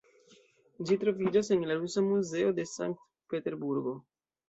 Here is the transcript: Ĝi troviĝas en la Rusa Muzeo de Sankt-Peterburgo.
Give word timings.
Ĝi 0.91 0.97
troviĝas 1.03 1.53
en 1.57 1.63
la 1.73 1.77
Rusa 1.83 2.07
Muzeo 2.09 2.59
de 2.61 2.69
Sankt-Peterburgo. 2.75 3.99